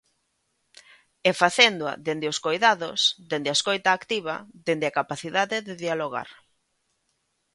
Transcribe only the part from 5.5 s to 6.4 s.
de dialogar.